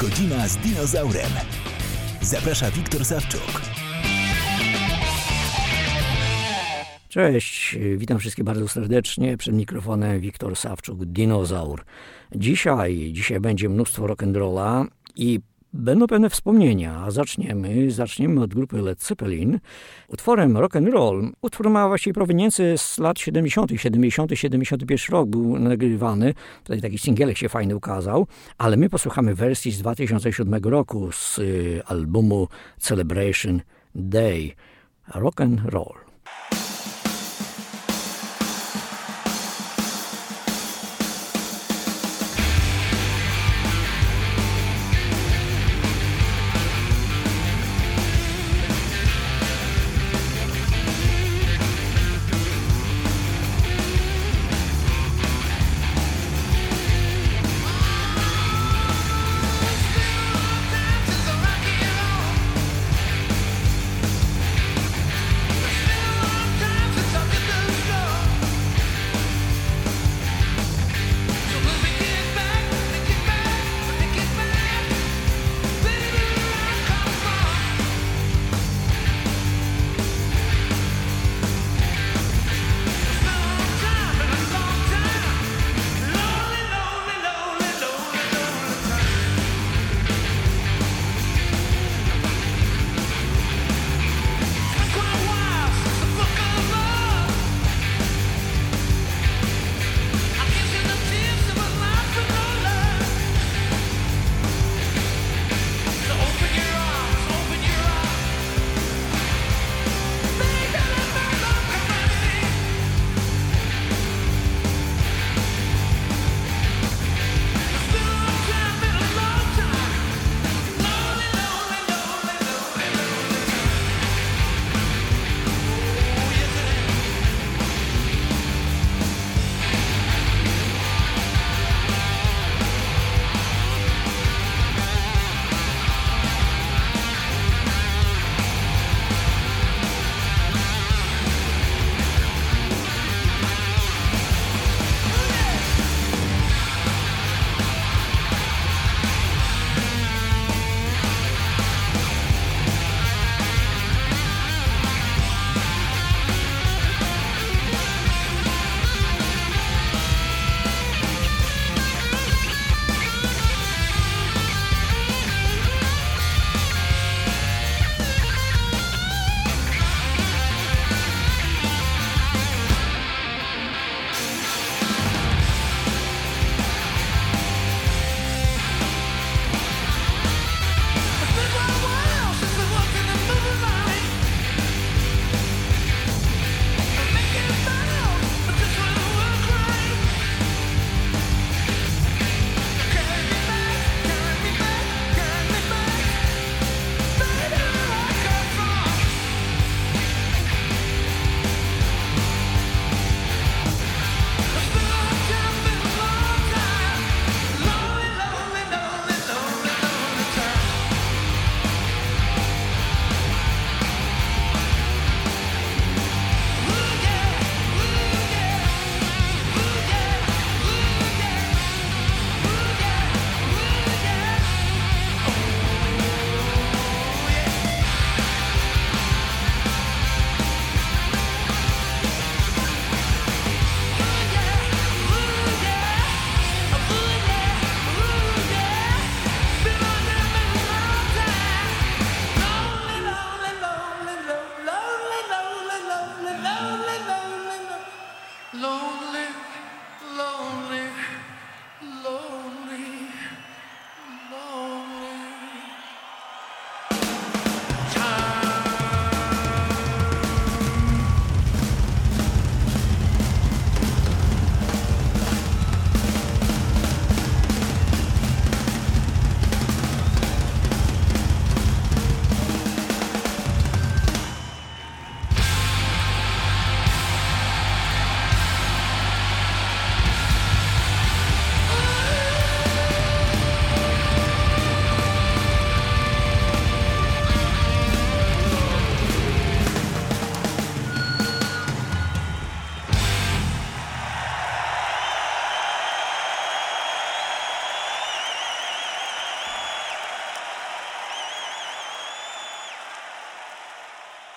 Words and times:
Godzina 0.00 0.48
z 0.48 0.56
dinozaurem. 0.56 1.30
Zaprasza 2.22 2.70
Wiktor 2.70 3.04
Sawczuk. 3.04 3.62
Cześć, 7.08 7.76
witam 7.96 8.18
wszystkich 8.18 8.44
bardzo 8.44 8.68
serdecznie. 8.68 9.36
Przed 9.36 9.54
mikrofonem 9.54 10.20
Wiktor 10.20 10.56
Sawczuk, 10.56 11.04
dinozaur. 11.04 11.84
Dzisiaj, 12.34 13.10
dzisiaj 13.12 13.40
będzie 13.40 13.68
mnóstwo 13.68 14.06
rock'n'rolla 14.06 14.86
i 15.16 15.40
Będą 15.78 16.06
pewne 16.06 16.30
wspomnienia. 16.30 17.10
Zaczniemy, 17.10 17.90
zaczniemy 17.90 18.42
od 18.42 18.54
grupy 18.54 18.82
Led 18.82 19.02
Zeppelin. 19.02 19.60
Utworem 20.08 20.56
rock 20.56 20.76
and 20.76 20.88
roll. 20.88 21.30
Utwór 21.42 21.70
ma 21.70 21.88
właściwie 21.88 22.14
proweniencję 22.14 22.78
z 22.78 22.98
lat 22.98 23.18
70., 23.18 23.70
70., 23.76 24.30
71 24.34 24.98
rok 25.10 25.28
był 25.28 25.58
nagrywany. 25.58 26.34
Tutaj 26.62 26.80
taki 26.80 26.98
singielek 26.98 27.38
się 27.38 27.48
fajny 27.48 27.76
ukazał, 27.76 28.26
ale 28.58 28.76
my 28.76 28.88
posłuchamy 28.88 29.34
wersji 29.34 29.72
z 29.72 29.78
2007 29.78 30.54
roku 30.64 31.12
z 31.12 31.38
y, 31.38 31.82
albumu 31.86 32.48
Celebration 32.78 33.60
Day. 33.94 34.52
Rock 35.14 35.40
and 35.40 35.60
roll. 35.64 36.05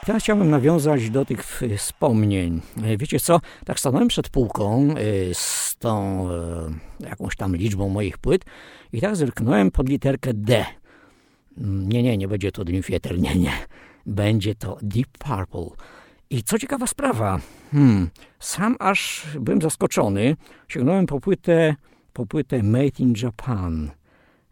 Teraz 0.10 0.24
chciałbym 0.24 0.50
nawiązać 0.50 1.10
do 1.10 1.26
tych 1.26 1.62
wspomnień. 1.78 2.62
E, 2.84 2.98
wiecie 2.98 3.20
co, 3.20 3.42
tak 3.66 3.80
stanąłem 3.80 4.08
przed 4.08 4.30
półką 4.30 4.90
e, 4.90 4.96
z 5.34 5.76
tą 5.80 6.28
jakąś 7.00 7.36
tam 7.36 7.56
liczbą 7.56 7.90
moich 7.90 8.18
płyt 8.18 8.46
i 8.94 9.02
tak 9.02 9.16
zerknąłem 9.16 9.72
pod 9.72 9.90
literkę 9.90 10.34
D. 10.34 10.66
Mm, 11.58 11.90
nie, 11.90 12.04
nie, 12.04 12.18
nie 12.18 12.28
będzie 12.28 12.52
to 12.52 12.66
Dream 12.66 12.84
Theater, 12.84 13.20
nie, 13.20 13.36
nie. 13.36 13.52
Będzie 14.06 14.56
to 14.56 14.78
Deep 14.82 15.18
Purple. 15.18 15.70
I 16.30 16.44
co 16.44 16.60
ciekawa 16.60 16.88
sprawa, 16.88 17.40
hmm, 17.72 18.10
sam 18.40 18.76
aż 18.80 19.28
byłem 19.40 19.62
zaskoczony. 19.62 20.36
Sięgnąłem 20.68 21.06
po 21.06 21.20
płytę, 21.20 21.76
po 22.14 22.26
płytę 22.26 22.64
Made 22.64 23.00
in 23.00 23.14
Japan. 23.24 23.92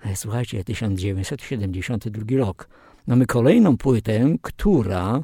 E, 0.05 0.15
słuchajcie, 0.15 0.63
1972 0.63 2.37
rok. 2.37 2.69
Mamy 3.07 3.25
kolejną 3.25 3.77
płytę, 3.77 4.35
która, 4.41 5.23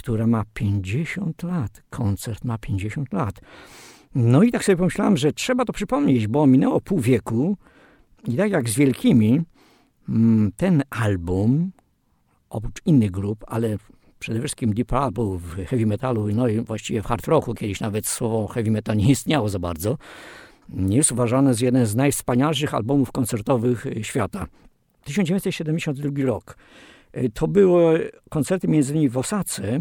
która 0.00 0.26
ma 0.26 0.44
50 0.54 1.42
lat. 1.42 1.82
Koncert 1.90 2.44
ma 2.44 2.58
50 2.58 3.12
lat. 3.12 3.40
No 4.14 4.42
i 4.42 4.52
tak 4.52 4.64
sobie 4.64 4.76
pomyślałem, 4.76 5.16
że 5.16 5.32
trzeba 5.32 5.64
to 5.64 5.72
przypomnieć, 5.72 6.26
bo 6.26 6.46
minęło 6.46 6.80
pół 6.80 7.00
wieku 7.00 7.56
i 8.24 8.36
tak 8.36 8.50
jak 8.50 8.68
z 8.68 8.74
wielkimi, 8.74 9.42
mm, 10.08 10.52
ten 10.56 10.82
album, 10.90 11.72
oprócz 12.50 12.80
innych 12.86 13.10
grup, 13.10 13.44
ale 13.48 13.76
przede 14.18 14.38
wszystkim 14.38 14.74
Deep 14.74 14.88
Purple 14.88 15.38
w 15.38 15.66
heavy 15.66 15.86
metalu, 15.86 16.28
no 16.28 16.48
i 16.48 16.60
właściwie 16.60 17.02
w 17.02 17.06
hard 17.06 17.26
rocku, 17.26 17.54
kiedyś 17.54 17.80
nawet 17.80 18.06
słowo 18.06 18.46
heavy 18.46 18.70
metal 18.70 18.96
nie 18.96 19.10
istniało 19.10 19.48
za 19.48 19.58
bardzo, 19.58 19.98
jest 20.68 21.12
uważany 21.12 21.54
za 21.54 21.64
jeden 21.64 21.86
z 21.86 21.96
najwspanialszych 21.96 22.74
albumów 22.74 23.12
koncertowych 23.12 23.86
świata. 24.02 24.46
1972 25.04 26.26
rok. 26.26 26.56
To 27.34 27.48
były 27.48 28.10
koncerty 28.30 28.68
między 28.68 28.92
innymi 28.92 29.08
w 29.08 29.18
Osace 29.18 29.80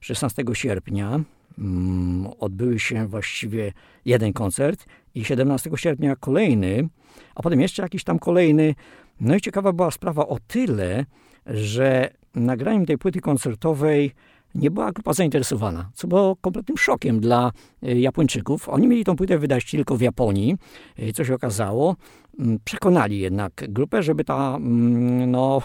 16 0.00 0.42
sierpnia. 0.52 1.20
Mm, 1.58 2.26
odbyły 2.38 2.78
się 2.78 3.06
właściwie 3.06 3.72
jeden 4.04 4.32
koncert 4.32 4.86
i 5.14 5.24
17 5.24 5.70
sierpnia 5.76 6.16
kolejny, 6.16 6.88
a 7.34 7.42
potem 7.42 7.60
jeszcze 7.60 7.82
jakiś 7.82 8.04
tam 8.04 8.18
kolejny. 8.18 8.74
No 9.20 9.34
i 9.34 9.40
ciekawa 9.40 9.72
była 9.72 9.90
sprawa 9.90 10.26
o 10.26 10.38
tyle, 10.46 11.04
że 11.46 12.10
nagraniem 12.34 12.86
tej 12.86 12.98
płyty 12.98 13.20
koncertowej 13.20 14.12
nie 14.54 14.70
była 14.70 14.92
grupa 14.92 15.12
zainteresowana, 15.12 15.90
co 15.94 16.08
było 16.08 16.36
kompletnym 16.36 16.78
szokiem 16.78 17.20
dla 17.20 17.52
e, 17.82 18.00
Japończyków. 18.00 18.68
Oni 18.68 18.86
mieli 18.86 19.04
tą 19.04 19.16
płytę 19.16 19.38
wydać 19.38 19.70
tylko 19.70 19.96
w 19.96 20.00
Japonii, 20.00 20.56
e, 20.98 21.12
co 21.12 21.24
się 21.24 21.34
okazało. 21.34 21.96
Mm, 22.38 22.58
przekonali 22.64 23.18
jednak 23.18 23.52
grupę, 23.68 24.02
żeby 24.02 24.24
ta, 24.24 24.56
mm, 24.56 25.30
no, 25.30 25.62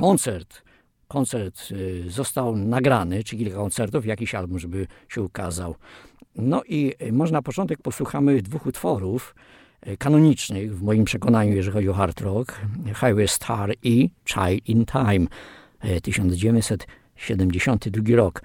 koncert, 0.00 0.62
koncert 1.08 1.68
e, 1.72 1.74
został 2.10 2.56
nagrany, 2.56 3.24
czy 3.24 3.36
kilka 3.36 3.56
koncertów, 3.56 4.06
jakiś 4.06 4.34
album, 4.34 4.58
żeby 4.58 4.86
się 5.08 5.22
ukazał. 5.22 5.74
No 6.36 6.62
i 6.68 6.92
może 7.12 7.32
na 7.32 7.42
początek 7.42 7.82
posłuchamy 7.82 8.42
dwóch 8.42 8.66
utworów, 8.66 9.34
kanonicznych 9.98 10.76
w 10.76 10.82
moim 10.82 11.04
przekonaniu, 11.04 11.56
jeżeli 11.56 11.74
chodzi 11.74 11.88
o 11.88 11.92
hard 11.92 12.20
rock, 12.20 12.60
Highway 12.86 13.28
Star 13.28 13.74
i 13.82 14.10
Child 14.24 14.68
in 14.68 14.84
Time 14.84 15.26
1972 16.02 18.16
rok. 18.16 18.42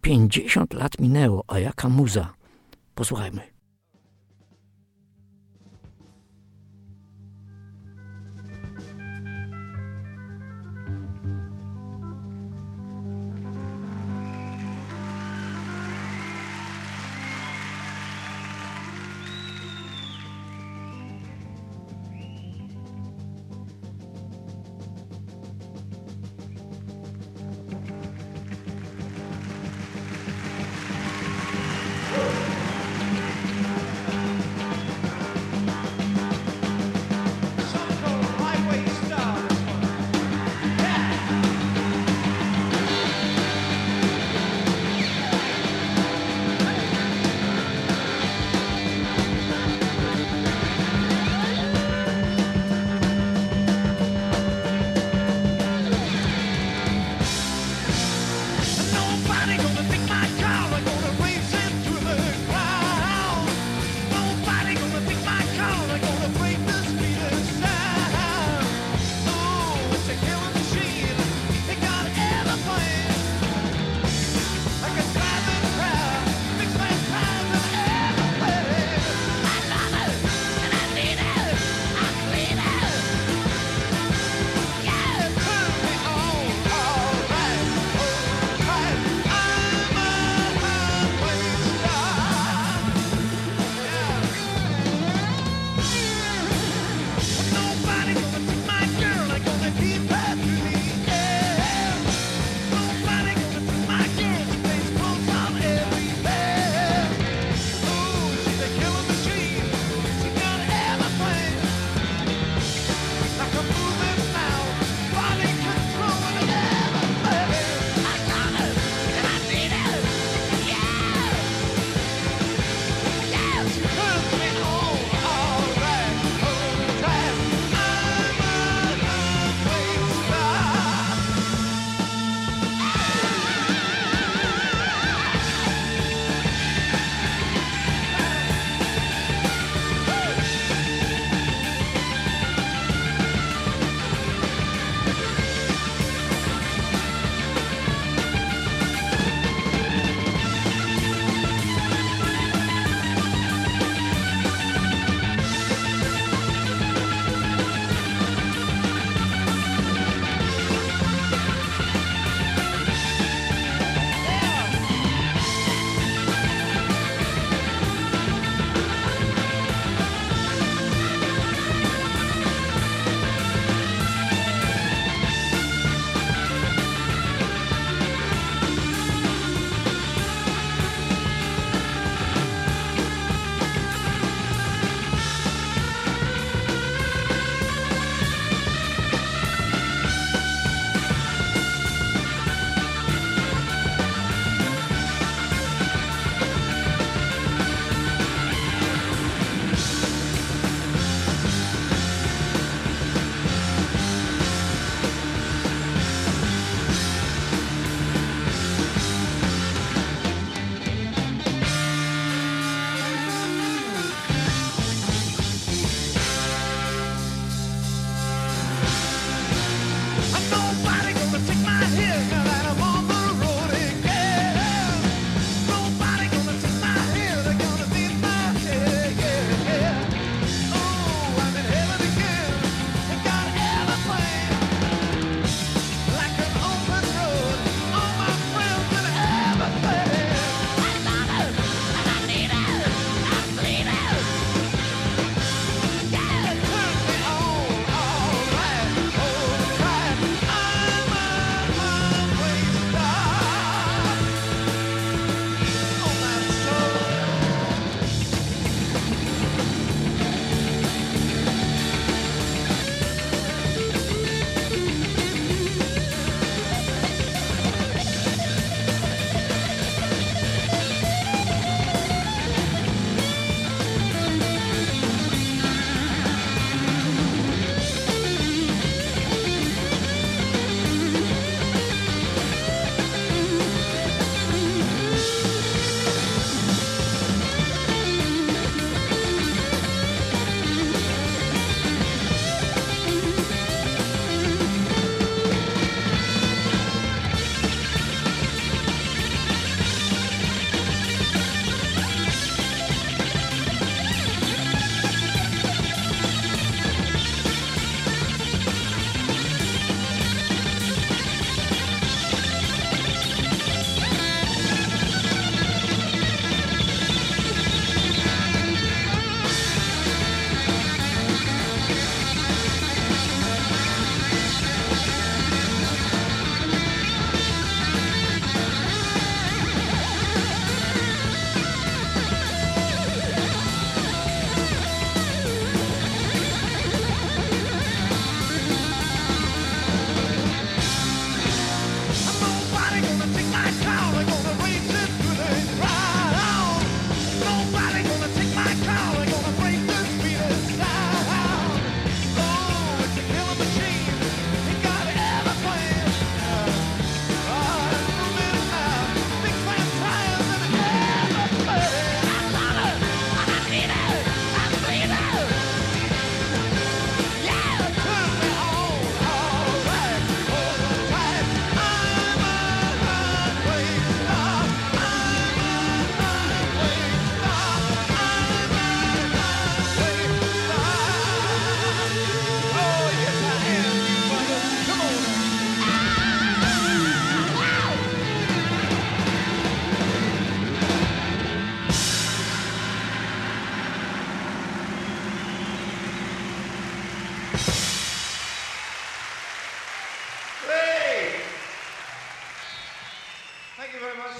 50 0.00 0.74
lat 0.74 0.98
minęło, 0.98 1.44
a 1.48 1.58
jaka 1.58 1.88
muza. 1.88 2.34
Posłuchajmy. 2.94 3.55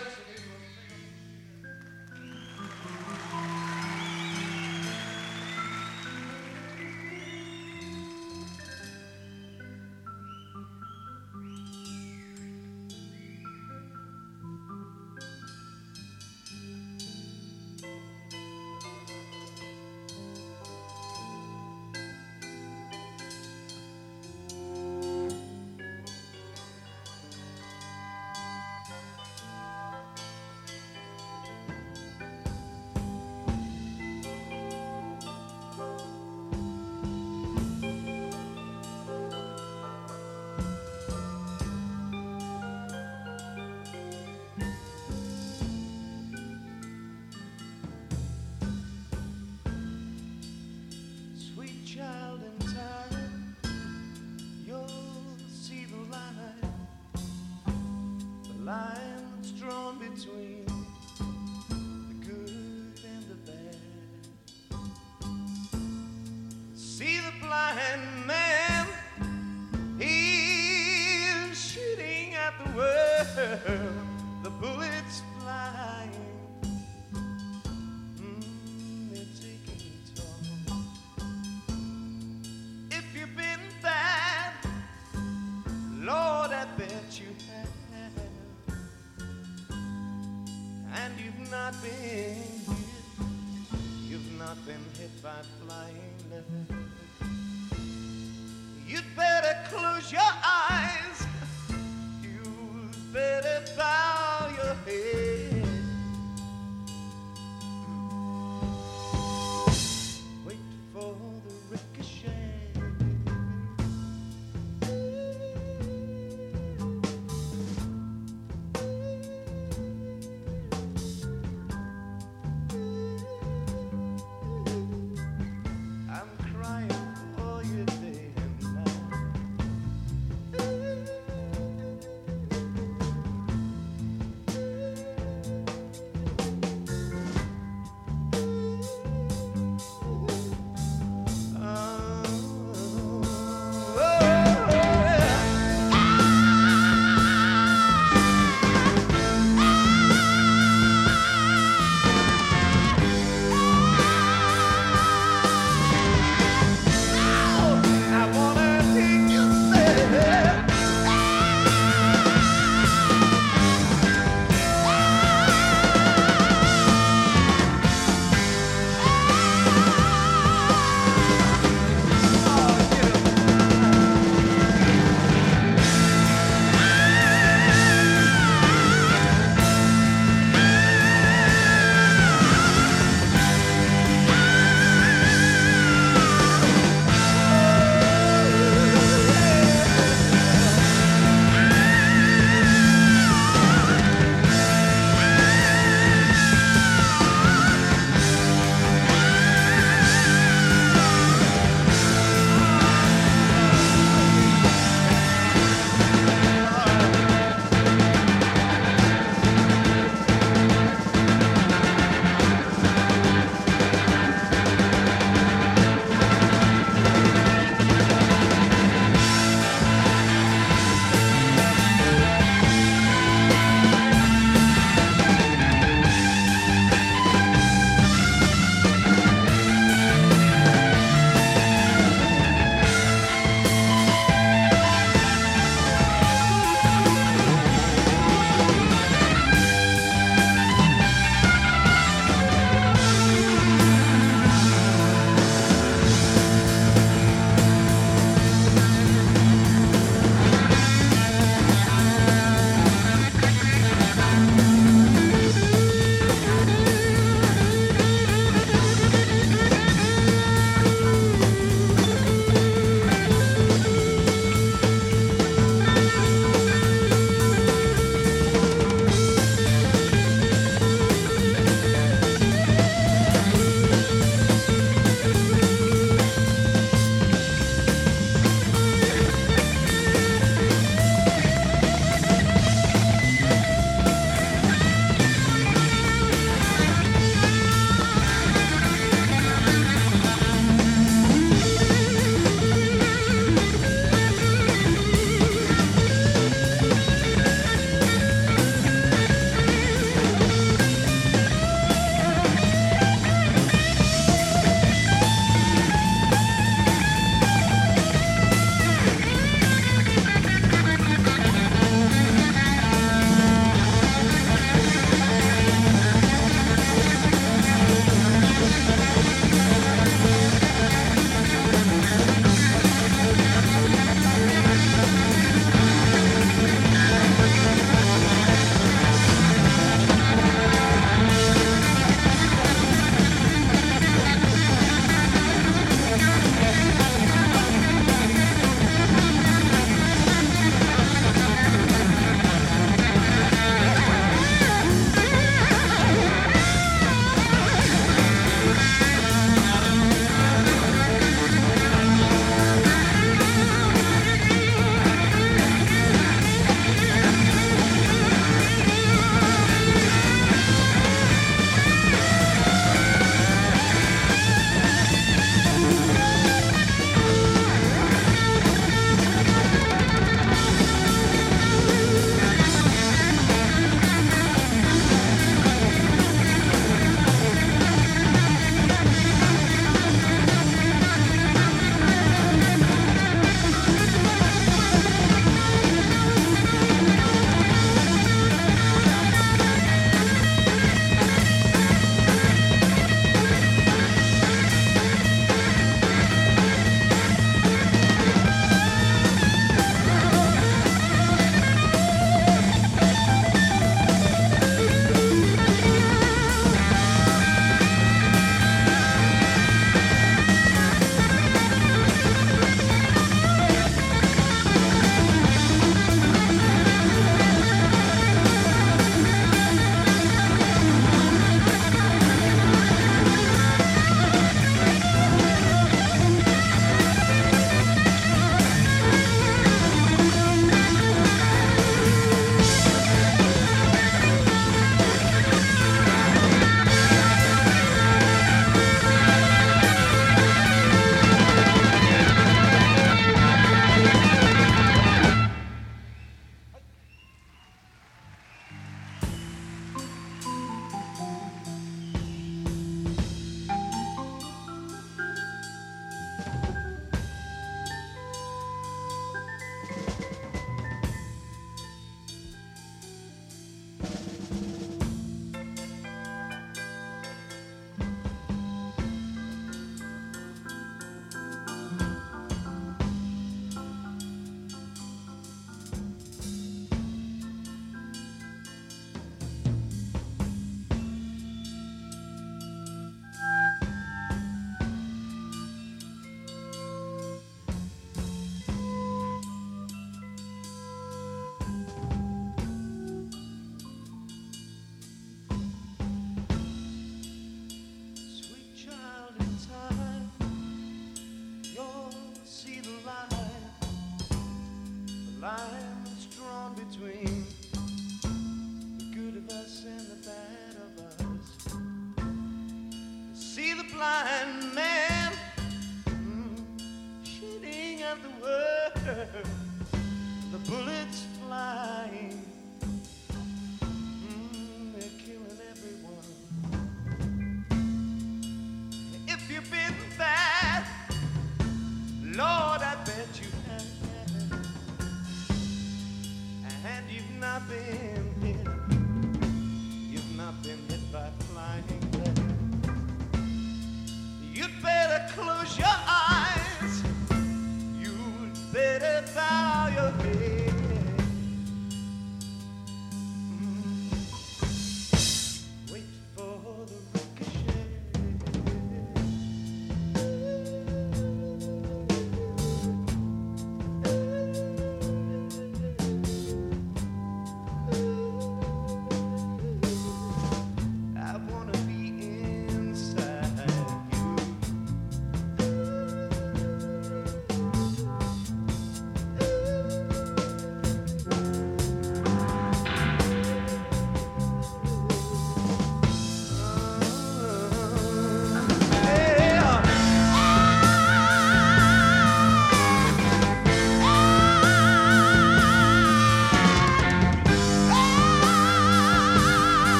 Thank 0.00 0.18
you. 3.22 3.27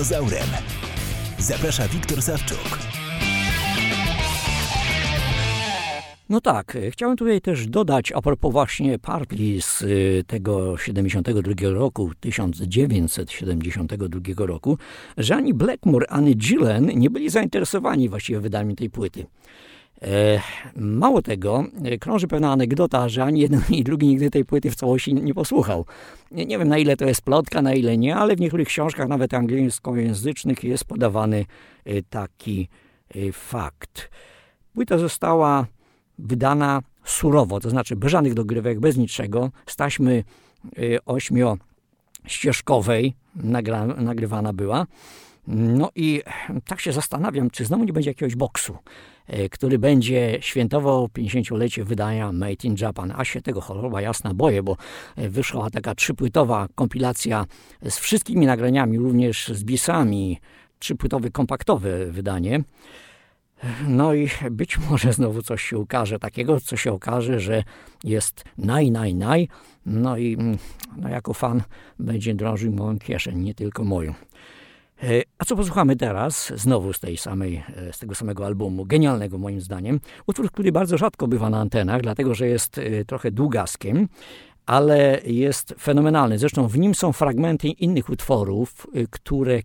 Dinozaurem. 0.00 0.48
Zaprasza 1.38 1.88
Wiktor 1.88 2.22
Sawczuk. 2.22 2.78
No 6.28 6.40
tak, 6.40 6.76
chciałem 6.90 7.16
tutaj 7.16 7.40
też 7.40 7.66
dodać 7.66 8.12
a 8.12 8.22
propos 8.22 8.52
właśnie 8.52 8.98
partii 8.98 9.62
z 9.62 9.82
y, 9.82 10.24
tego 10.26 10.78
72 10.78 11.70
roku, 11.70 12.10
1972 12.20 14.46
roku, 14.46 14.78
że 15.16 15.36
ani 15.36 15.54
Blackmore, 15.54 16.06
ani 16.06 16.36
Gillen 16.36 16.86
nie 16.86 17.10
byli 17.10 17.30
zainteresowani 17.30 18.08
właściwie 18.08 18.40
wydaniem 18.40 18.76
tej 18.76 18.90
płyty. 18.90 19.26
E, 20.02 20.40
mało 20.76 21.22
tego, 21.22 21.64
e, 21.84 21.98
krąży 21.98 22.28
pewna 22.28 22.52
anegdota, 22.52 23.08
że 23.08 23.24
ani 23.24 23.40
jeden, 23.40 23.60
ani 23.68 23.84
drugi 23.84 24.06
nigdy 24.06 24.30
tej 24.30 24.44
płyty 24.44 24.70
w 24.70 24.74
całości 24.74 25.14
nie 25.14 25.34
posłuchał. 25.34 25.86
Nie, 26.30 26.46
nie 26.46 26.58
wiem 26.58 26.68
na 26.68 26.78
ile 26.78 26.96
to 26.96 27.04
jest 27.04 27.22
plotka, 27.22 27.62
na 27.62 27.74
ile 27.74 27.98
nie, 27.98 28.16
ale 28.16 28.36
w 28.36 28.40
niektórych 28.40 28.68
książkach, 28.68 29.08
nawet 29.08 29.34
angielskojęzycznych, 29.34 30.64
jest 30.64 30.84
podawany 30.84 31.44
e, 31.84 32.02
taki 32.02 32.68
fakt. 33.32 34.10
Płyta 34.74 34.98
została 34.98 35.66
wydana 36.18 36.82
surowo, 37.04 37.60
to 37.60 37.70
znaczy 37.70 37.96
bez 37.96 38.10
żadnych 38.10 38.34
dogrywek, 38.34 38.80
bez 38.80 38.96
niczego, 38.96 39.50
z 39.66 39.76
taśmy 39.76 40.24
ośmiościeżkowej 41.06 43.14
nagrywana 43.98 44.52
była. 44.52 44.86
No 45.46 45.90
i 45.94 46.22
tak 46.66 46.80
się 46.80 46.92
zastanawiam, 46.92 47.50
czy 47.50 47.64
znowu 47.64 47.84
nie 47.84 47.92
będzie 47.92 48.10
jakiegoś 48.10 48.36
boksu, 48.36 48.76
y, 49.34 49.48
który 49.48 49.78
będzie 49.78 50.38
świętował 50.40 51.06
50-lecie 51.06 51.84
wydania 51.84 52.32
Made 52.32 52.64
in 52.64 52.76
Japan. 52.80 53.12
A 53.16 53.24
się 53.24 53.42
tego 53.42 53.60
choroba 53.60 54.00
jasna 54.00 54.34
boję, 54.34 54.62
bo 54.62 54.76
y, 55.18 55.30
wyszła 55.30 55.70
taka 55.70 55.94
trzypłytowa 55.94 56.68
kompilacja 56.74 57.46
z 57.82 57.98
wszystkimi 57.98 58.46
nagraniami, 58.46 58.98
również 58.98 59.48
z 59.48 59.64
bisami, 59.64 60.38
trzypłytowe 60.78 61.30
kompaktowe 61.30 62.06
wydanie. 62.06 62.60
No 63.88 64.14
i 64.14 64.28
być 64.50 64.78
może 64.78 65.12
znowu 65.12 65.42
coś 65.42 65.62
się 65.62 65.78
ukaże 65.78 66.18
takiego, 66.18 66.60
co 66.60 66.76
się 66.76 66.92
okaże, 66.92 67.40
że 67.40 67.64
jest 68.04 68.44
naj, 68.58 68.90
naj, 68.90 69.14
naj. 69.14 69.48
No 69.86 70.16
i 70.16 70.34
mm, 70.34 70.58
no 70.96 71.08
jako 71.08 71.34
fan 71.34 71.62
będzie 71.98 72.34
drążył 72.34 72.72
moją 72.72 72.98
kieszeń, 72.98 73.38
nie 73.38 73.54
tylko 73.54 73.84
moją. 73.84 74.14
E, 75.02 75.22
a 75.38 75.44
co 75.44 75.56
posłuchamy 75.56 75.96
teraz? 75.96 76.52
Znowu 76.56 76.92
z 76.92 77.00
tej 77.00 77.16
samej, 77.16 77.62
e, 77.76 77.92
z 77.92 77.98
tego 77.98 78.14
samego 78.14 78.46
albumu, 78.46 78.84
genialnego 78.84 79.38
moim 79.38 79.60
zdaniem. 79.60 80.00
Utwór, 80.26 80.50
który 80.50 80.72
bardzo 80.72 80.98
rzadko 80.98 81.28
bywa 81.28 81.50
na 81.50 81.60
antenach, 81.60 82.02
dlatego 82.02 82.34
że 82.34 82.46
jest 82.48 82.78
e, 82.78 83.04
trochę 83.04 83.30
długaskiem, 83.30 84.08
ale 84.66 85.20
jest 85.24 85.74
fenomenalny. 85.80 86.38
Zresztą 86.38 86.68
w 86.68 86.78
nim 86.78 86.94
są 86.94 87.12
fragmenty 87.12 87.68
innych 87.68 88.08
utworów, 88.08 88.86
które 89.10 89.60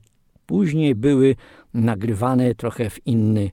później 0.46 0.96
były 0.96 1.36
nagrywane 1.74 2.56
trochę 2.56 2.90
w 2.90 3.08
inny 3.08 3.52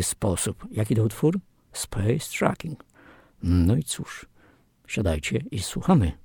sposób. 0.00 0.66
Jaki 0.70 0.94
to 0.94 1.02
utwór? 1.02 1.38
Space 1.72 2.38
Tracking. 2.38 2.84
No 3.42 3.76
i 3.76 3.82
cóż, 3.82 4.26
siadajcie 4.86 5.40
i 5.50 5.58
słuchamy. 5.58 6.23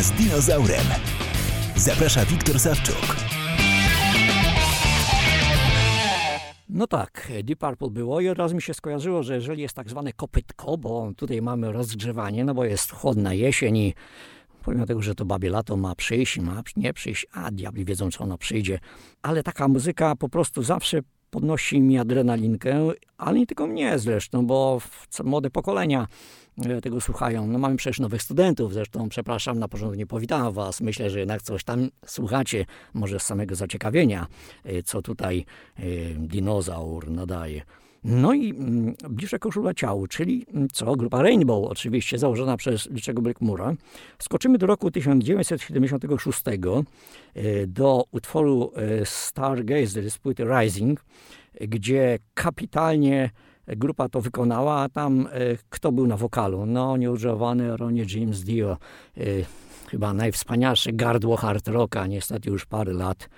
Z 0.00 0.10
dinozaurem. 0.10 0.86
Zaprasza 1.76 2.24
Wiktor 2.24 2.60
Sawczuk. 2.60 3.16
No 6.68 6.86
tak, 6.86 7.32
Deep 7.44 7.58
Purple 7.58 7.90
było 7.90 8.20
i 8.20 8.28
od 8.28 8.38
razu 8.38 8.54
mi 8.54 8.62
się 8.62 8.74
skojarzyło, 8.74 9.22
że 9.22 9.34
jeżeli 9.34 9.62
jest 9.62 9.74
tak 9.74 9.90
zwane 9.90 10.12
kopytko, 10.12 10.78
bo 10.78 11.12
tutaj 11.16 11.42
mamy 11.42 11.72
rozgrzewanie, 11.72 12.44
no 12.44 12.54
bo 12.54 12.64
jest 12.64 12.92
chłodna 12.92 13.34
jesień 13.34 13.76
i 13.76 13.94
pomimo 14.64 14.86
tego, 14.86 15.02
że 15.02 15.14
to 15.14 15.24
babie 15.24 15.50
lato 15.50 15.76
ma 15.76 15.94
przyjść, 15.94 16.38
ma 16.38 16.62
nie 16.76 16.92
przyjść, 16.92 17.26
a 17.32 17.50
diabli 17.50 17.84
wiedzą, 17.84 18.10
czy 18.10 18.18
ono 18.22 18.38
przyjdzie, 18.38 18.78
ale 19.22 19.42
taka 19.42 19.68
muzyka 19.68 20.16
po 20.16 20.28
prostu 20.28 20.62
zawsze 20.62 21.00
podnosi 21.30 21.80
mi 21.80 21.98
adrenalinkę, 21.98 22.88
ale 23.18 23.38
nie 23.38 23.46
tylko 23.46 23.66
mnie 23.66 23.98
zresztą, 23.98 24.46
bo 24.46 24.80
młode 25.24 25.50
pokolenia 25.50 26.06
tego 26.82 27.00
słuchają. 27.00 27.46
No 27.46 27.58
mamy 27.58 27.76
przecież 27.76 28.00
nowych 28.00 28.22
studentów, 28.22 28.72
zresztą 28.72 29.08
przepraszam, 29.08 29.58
na 29.58 29.68
porządku 29.68 29.98
nie 29.98 30.06
powitałem 30.06 30.52
was. 30.52 30.80
Myślę, 30.80 31.10
że 31.10 31.18
jednak 31.18 31.42
coś 31.42 31.64
tam 31.64 31.88
słuchacie, 32.06 32.66
może 32.94 33.20
z 33.20 33.22
samego 33.22 33.54
zaciekawienia, 33.54 34.26
e, 34.64 34.82
co 34.82 35.02
tutaj 35.02 35.44
e, 35.76 35.82
dinozaur 36.14 37.10
nadaje. 37.10 37.62
No 38.04 38.32
i 38.34 38.50
mm, 38.50 38.94
bliższe 39.10 39.38
koszula 39.38 39.74
ciału, 39.74 40.06
czyli 40.06 40.46
mm, 40.54 40.68
co? 40.72 40.96
Grupa 40.96 41.22
Rainbow, 41.22 41.70
oczywiście 41.70 42.18
założona 42.18 42.56
przez 42.56 42.90
Liczego 42.90 43.22
Blackmura. 43.22 43.74
Skoczymy 44.18 44.58
do 44.58 44.66
roku 44.66 44.90
1976 44.90 46.42
e, 46.48 47.66
do 47.66 48.04
utworu 48.10 48.72
e, 48.76 49.06
Stargazer 49.06 50.10
z 50.10 50.18
płyty 50.18 50.44
Rising, 50.44 51.04
gdzie 51.60 52.18
kapitalnie 52.34 53.30
grupa 53.76 54.08
to 54.08 54.20
wykonała, 54.20 54.80
a 54.80 54.88
tam 54.88 55.28
e, 55.32 55.56
kto 55.68 55.92
był 55.92 56.06
na 56.06 56.16
wokalu? 56.16 56.66
No, 56.66 56.96
nieużywany 56.96 57.76
Ronnie 57.76 58.04
James 58.14 58.44
Dio, 58.44 58.76
chyba 59.90 60.14
najwspanialsze 60.14 60.92
gardło 60.92 61.36
hard 61.36 61.68
rocka, 61.68 62.06
niestety 62.06 62.50
już 62.50 62.66
parę 62.66 62.92
lat, 62.92 63.28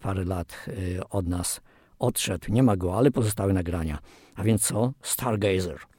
parę 0.00 0.24
lat 0.24 0.66
od 1.10 1.28
nas 1.28 1.60
odszedł, 1.98 2.52
nie 2.52 2.62
ma 2.62 2.76
go, 2.76 2.96
ale 2.96 3.10
pozostały 3.10 3.52
nagrania. 3.52 3.98
A 4.34 4.42
więc 4.42 4.66
co? 4.66 4.92
Stargazer. 5.02 5.93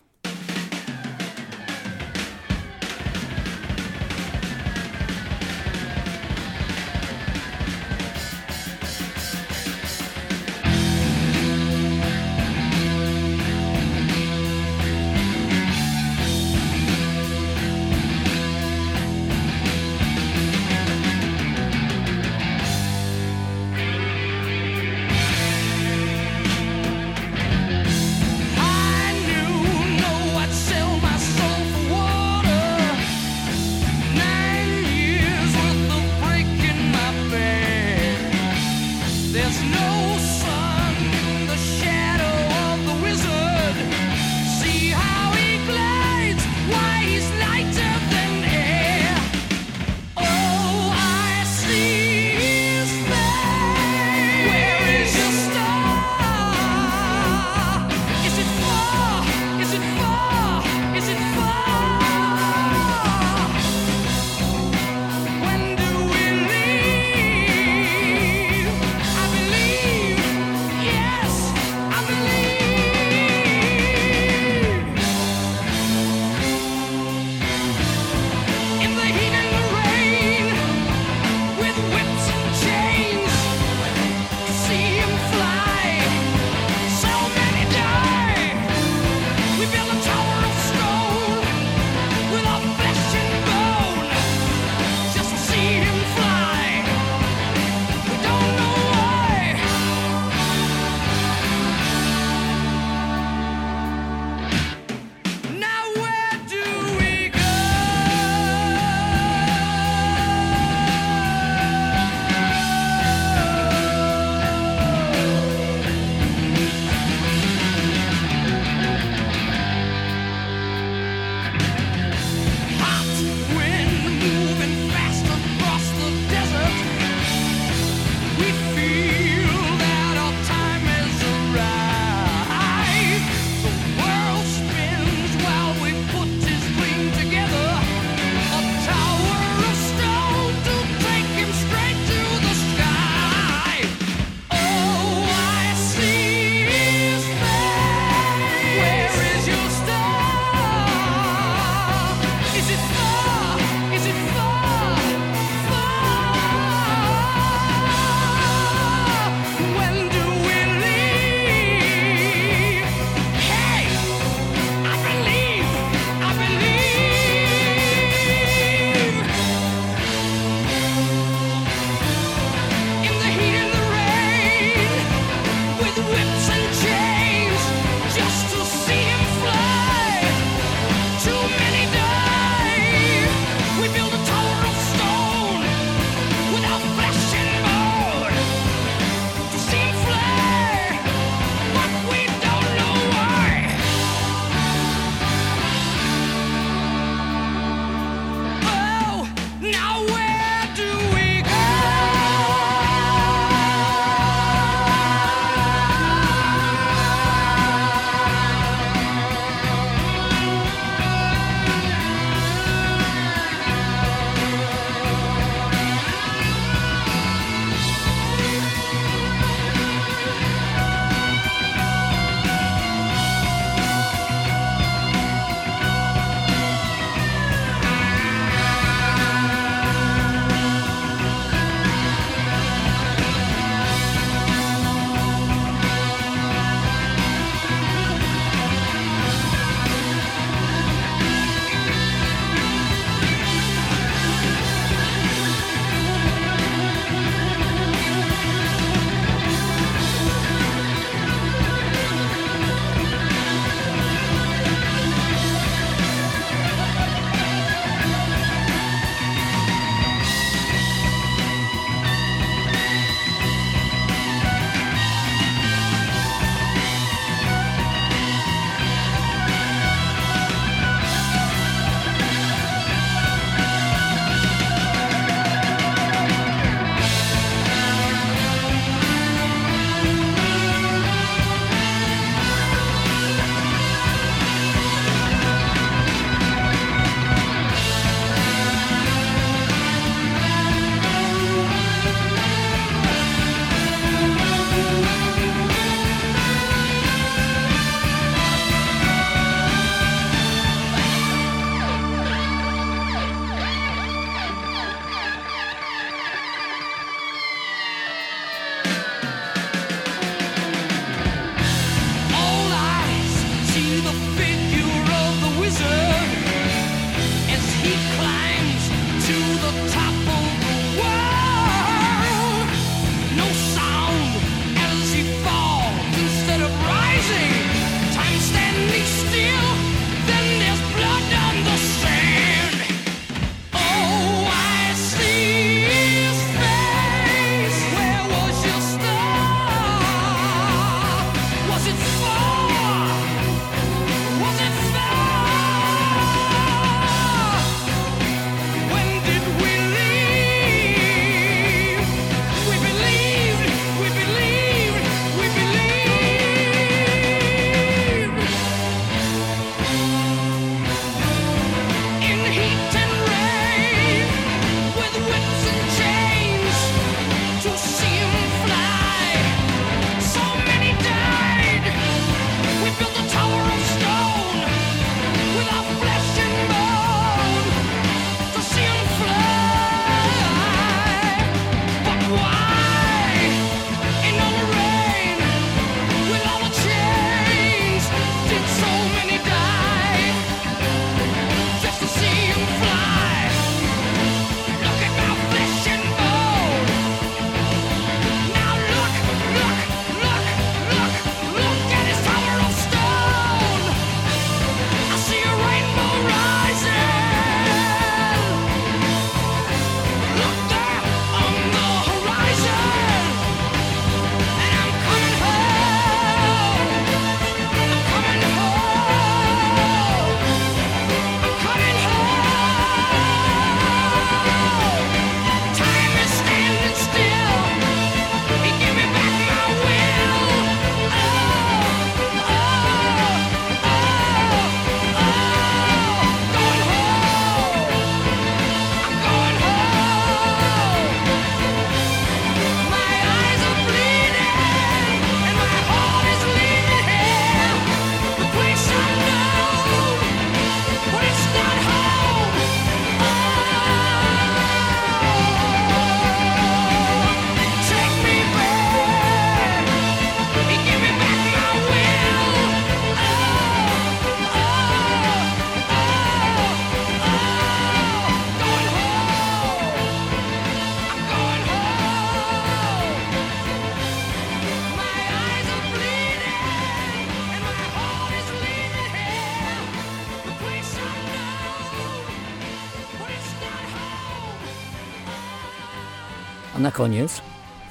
Koniec, 486.95 487.41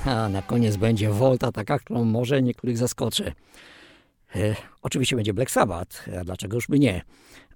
a 0.05 0.29
na 0.29 0.43
koniec 0.43 0.77
będzie 0.77 1.11
wolta 1.11 1.53
taka, 1.53 1.79
którą 1.79 2.05
może 2.05 2.43
niektórych 2.43 2.79
zaskoczę. 2.79 3.33
E, 4.37 4.57
oczywiście 4.83 5.17
będzie 5.17 5.35
Black 5.35 5.51
Sabbath, 5.51 6.09
a 6.21 6.25
dlaczego 6.25 6.57
już 6.57 6.67
by 6.67 6.79
nie? 6.79 7.03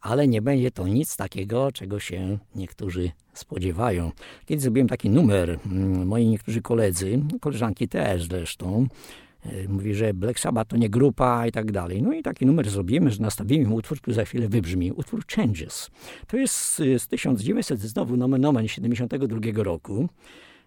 Ale 0.00 0.28
nie 0.28 0.42
będzie 0.42 0.70
to 0.70 0.88
nic 0.88 1.16
takiego, 1.16 1.72
czego 1.72 2.00
się 2.00 2.38
niektórzy 2.54 3.10
spodziewają. 3.32 4.12
Kiedy 4.46 4.62
zrobiłem 4.62 4.88
taki 4.88 5.10
numer, 5.10 5.58
mm, 5.66 6.06
moi 6.06 6.26
niektórzy 6.26 6.62
koledzy, 6.62 7.20
koleżanki 7.40 7.88
też 7.88 8.24
zresztą, 8.24 8.86
e, 9.44 9.68
mówi, 9.68 9.94
że 9.94 10.14
Black 10.14 10.40
Sabbath 10.40 10.70
to 10.70 10.76
nie 10.76 10.90
grupa 10.90 11.46
i 11.46 11.52
tak 11.52 11.72
dalej. 11.72 12.02
No 12.02 12.12
i 12.12 12.22
taki 12.22 12.46
numer 12.46 12.70
zrobimy, 12.70 13.10
że 13.10 13.22
nastawimy 13.22 13.74
utwór, 13.74 14.00
który 14.00 14.14
za 14.14 14.24
chwilę 14.24 14.48
wybrzmi. 14.48 14.92
Utwór 14.92 15.26
Changes. 15.26 15.90
To 16.26 16.36
jest 16.36 16.82
z 16.98 17.06
1900, 17.06 17.80
znowu 17.80 18.16
nomen 18.16 18.40
nomen 18.40 18.68
72 18.68 19.62
roku. 19.62 20.08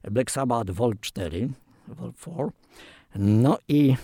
Black 0.03 0.31
Sabbath 0.31 0.71
Vol 0.71 0.93
4, 1.01 1.49
Vol 1.87 2.13
4. 2.13 2.49
No 3.15 3.57
i 3.67 3.95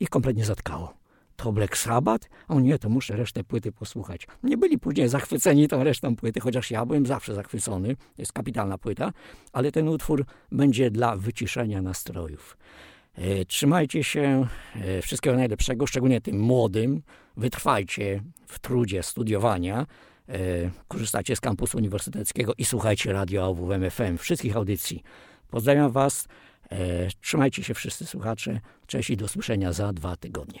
ich 0.00 0.10
kompletnie 0.10 0.44
zatkało. 0.44 0.94
To 1.36 1.52
Black 1.52 1.76
Sabbath? 1.76 2.28
O 2.48 2.60
nie, 2.60 2.78
to 2.78 2.88
muszę 2.88 3.16
resztę 3.16 3.44
płyty 3.44 3.72
posłuchać. 3.72 4.26
Nie 4.42 4.56
byli 4.56 4.78
później 4.78 5.08
zachwyceni 5.08 5.68
tą 5.68 5.84
resztą 5.84 6.16
płyty, 6.16 6.40
chociaż 6.40 6.70
ja 6.70 6.86
byłem 6.86 7.06
zawsze 7.06 7.34
zachwycony. 7.34 7.96
Jest 8.18 8.32
kapitalna 8.32 8.78
płyta, 8.78 9.12
ale 9.52 9.72
ten 9.72 9.88
utwór 9.88 10.24
będzie 10.52 10.90
dla 10.90 11.16
wyciszenia 11.16 11.82
nastrojów. 11.82 12.56
E, 13.14 13.44
trzymajcie 13.44 14.04
się, 14.04 14.46
e, 14.74 15.02
wszystkiego 15.02 15.36
najlepszego, 15.36 15.86
szczególnie 15.86 16.20
tym 16.20 16.40
młodym. 16.40 17.02
Wytrwajcie 17.36 18.22
w 18.46 18.58
trudzie 18.58 19.02
studiowania. 19.02 19.86
E, 20.28 20.36
korzystajcie 20.88 21.36
z 21.36 21.40
kampusu 21.40 21.78
uniwersyteckiego 21.78 22.52
i 22.58 22.64
słuchajcie 22.64 23.12
radio 23.12 23.46
AWM 23.46 23.90
FM, 23.90 24.18
wszystkich 24.18 24.56
audycji. 24.56 25.02
Pozdrawiam 25.50 25.92
Was. 25.92 26.28
E, 26.70 26.76
trzymajcie 27.20 27.62
się 27.62 27.74
wszyscy 27.74 28.06
słuchacze. 28.06 28.60
Cześć 28.86 29.10
i 29.10 29.16
do 29.16 29.28
słyszenia 29.28 29.72
za 29.72 29.92
dwa 29.92 30.16
tygodnie. 30.16 30.60